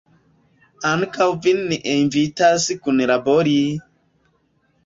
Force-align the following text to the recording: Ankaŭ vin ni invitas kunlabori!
Ankaŭ 0.91 1.27
vin 1.43 1.61
ni 1.73 1.79
invitas 1.97 2.65
kunlabori! 2.87 3.61